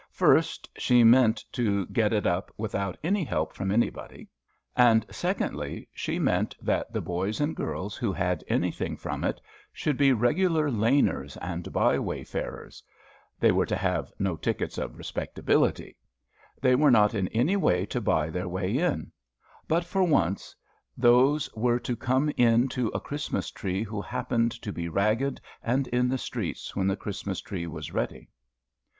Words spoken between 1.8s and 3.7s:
get it up without any help from